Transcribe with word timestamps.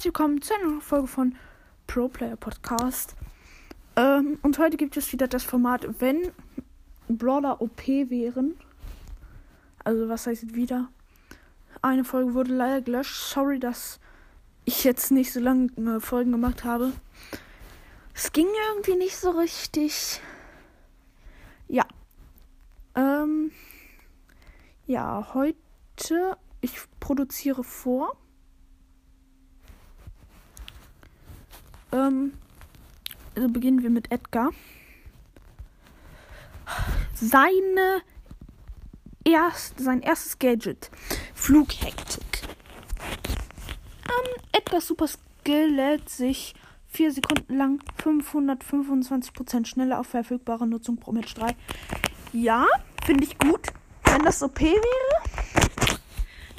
herzlich 0.00 0.14
willkommen 0.14 0.40
zu 0.40 0.54
einer 0.54 0.80
Folge 0.80 1.08
von 1.08 1.36
Pro 1.86 2.08
Player 2.08 2.34
Podcast. 2.34 3.16
Ähm, 3.96 4.38
und 4.40 4.58
heute 4.58 4.78
gibt 4.78 4.96
es 4.96 5.12
wieder 5.12 5.28
das 5.28 5.44
Format, 5.44 6.00
wenn 6.00 6.32
Brawler 7.06 7.60
OP 7.60 7.86
wären. 7.86 8.54
Also, 9.84 10.08
was 10.08 10.26
heißt 10.26 10.54
wieder? 10.54 10.88
Eine 11.82 12.04
Folge 12.04 12.32
wurde 12.32 12.54
leider 12.54 12.80
gelöscht. 12.80 13.14
Sorry, 13.14 13.58
dass 13.58 14.00
ich 14.64 14.84
jetzt 14.84 15.10
nicht 15.10 15.34
so 15.34 15.40
lange 15.40 16.00
Folgen 16.00 16.32
gemacht 16.32 16.64
habe. 16.64 16.94
Es 18.14 18.32
ging 18.32 18.48
irgendwie 18.70 18.96
nicht 18.96 19.18
so 19.18 19.32
richtig. 19.32 20.22
Ja. 21.68 21.84
Ähm. 22.94 23.52
Ja, 24.86 25.34
heute. 25.34 26.38
Ich 26.62 26.78
produziere 27.00 27.64
vor. 27.64 28.16
Ähm, 31.92 32.32
also 33.34 33.48
beginnen 33.48 33.82
wir 33.82 33.90
mit 33.90 34.10
Edgar. 34.10 34.50
Seine 37.14 38.02
erst, 39.24 39.78
sein 39.78 40.00
erstes 40.02 40.38
Gadget. 40.38 40.90
Flughektik. 41.34 42.42
Ähm, 44.04 44.42
Edgars 44.52 44.86
Super 44.86 45.08
Skill 45.08 45.74
lädt 45.74 46.08
sich 46.08 46.54
4 46.88 47.12
Sekunden 47.12 47.56
lang 47.56 47.82
525% 48.02 49.66
schneller 49.66 50.00
auf 50.00 50.08
verfügbare 50.08 50.66
Nutzung 50.66 50.98
pro 50.98 51.12
Match 51.12 51.34
3. 51.34 51.54
Ja, 52.32 52.66
finde 53.04 53.24
ich 53.24 53.38
gut. 53.38 53.68
Wenn 54.04 54.22
das 54.24 54.42
OP 54.42 54.60
wäre. 54.60 56.00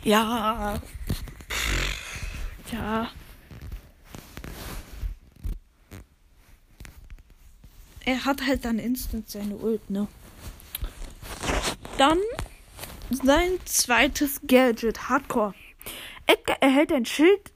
Ja. 0.04 0.80
Ja. 2.72 3.10
Er 8.06 8.26
hat 8.26 8.46
halt 8.46 8.66
dann 8.66 8.80
instant 8.80 9.30
seine 9.30 9.56
Ult, 9.56 9.90
ne? 9.90 10.08
Dann 11.98 12.20
sein 13.10 13.60
zweites 13.66 14.42
Gadget, 14.48 15.10
Hardcore. 15.10 15.54
Edgar 16.26 16.58
erhält 16.62 16.92
ein 16.92 17.06
Schild, 17.06 17.52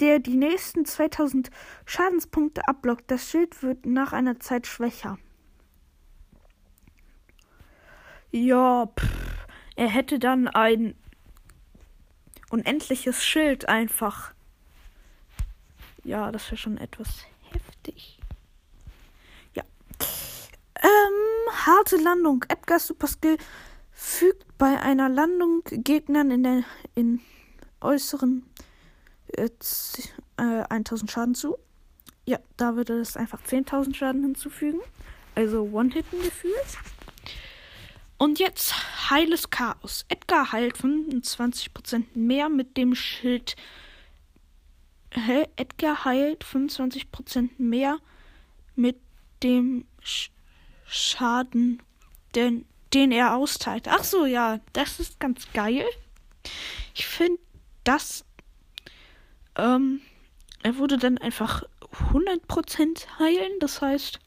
der 0.00 0.18
die 0.18 0.36
nächsten 0.36 0.84
2000 0.84 1.50
Schadenspunkte 1.84 2.66
abblockt. 2.66 3.10
Das 3.10 3.30
Schild 3.30 3.62
wird 3.62 3.86
nach 3.86 4.12
einer 4.12 4.40
Zeit 4.40 4.66
schwächer. 4.66 5.18
Ja, 8.32 8.86
pff, 8.98 9.46
er 9.76 9.88
hätte 9.88 10.18
dann 10.18 10.48
ein 10.48 10.94
unendliches 12.50 13.24
Schild 13.24 13.68
einfach. 13.68 14.32
Ja, 16.04 16.32
das 16.32 16.46
wäre 16.46 16.56
schon 16.56 16.78
etwas 16.78 17.24
heftig. 17.52 18.16
Ähm, 20.82 21.52
harte 21.66 21.96
Landung. 21.96 22.44
Edgar's 22.48 22.86
Super 22.86 23.08
Skill 23.08 23.38
fügt 23.90 24.46
bei 24.58 24.80
einer 24.80 25.08
Landung 25.08 25.62
Gegnern 25.64 26.30
in 26.30 26.42
der 26.42 26.64
in 26.94 27.20
äußeren 27.80 28.44
äh, 29.36 29.48
1000 30.36 31.10
Schaden 31.10 31.34
zu. 31.34 31.56
Ja, 32.24 32.38
da 32.56 32.76
würde 32.76 32.98
es 32.98 33.16
einfach 33.16 33.42
10.000 33.42 33.94
Schaden 33.94 34.22
hinzufügen. 34.22 34.80
Also 35.34 35.62
One-Hitten 35.62 36.22
gefühlt. 36.22 36.78
Und 38.18 38.38
jetzt 38.38 39.10
heiles 39.10 39.50
Chaos. 39.50 40.06
Edgar 40.08 40.52
heilt 40.52 40.76
25% 40.76 42.04
mehr 42.14 42.48
mit 42.48 42.76
dem 42.76 42.94
Schild. 42.94 43.56
Hä? 45.12 45.46
Edgar 45.56 46.04
heilt 46.04 46.44
25% 46.44 47.50
mehr 47.58 47.98
mit 48.74 48.96
dem 49.42 49.84
Sch 50.02 50.30
Schaden, 50.88 51.82
den, 52.34 52.66
den 52.94 53.12
er 53.12 53.36
austeilt. 53.36 53.88
Ach 53.88 54.04
so, 54.04 54.26
ja, 54.26 54.60
das 54.72 55.00
ist 55.00 55.20
ganz 55.20 55.52
geil. 55.52 55.84
Ich 56.94 57.06
finde, 57.06 57.40
das. 57.84 58.24
Ähm, 59.56 60.00
er 60.62 60.76
wurde 60.76 60.98
dann 60.98 61.18
einfach 61.18 61.62
100% 62.12 63.18
heilen. 63.18 63.52
Das 63.60 63.80
heißt, 63.80 64.18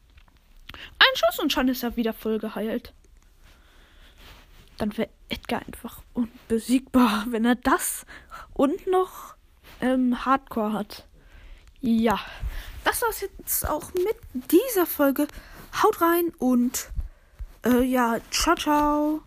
ein 0.74 1.16
Schuss 1.16 1.40
und 1.40 1.52
schon 1.52 1.68
ist 1.68 1.84
er 1.84 1.96
wieder 1.96 2.14
voll 2.14 2.40
geheilt. 2.40 2.94
Dann 4.78 4.98
wäre 4.98 5.10
Edgar 5.28 5.62
einfach 5.66 6.02
unbesiegbar, 6.14 7.26
wenn 7.30 7.46
er 7.46 7.56
das 7.56 8.06
und 8.54 8.88
noch 8.88 9.36
ähm, 9.82 10.26
Hardcore 10.26 10.74
hat. 10.74 11.06
Ja, 11.82 12.20
das 12.84 13.02
war's 13.02 13.22
jetzt 13.22 13.68
auch 13.68 13.94
mit 13.94 14.16
dieser 14.52 14.86
Folge. 14.86 15.28
Haut 15.84 16.02
rein 16.02 16.32
und 16.38 16.90
äh, 17.66 17.82
ja, 17.84 18.18
ciao, 18.32 18.56
ciao. 18.56 19.22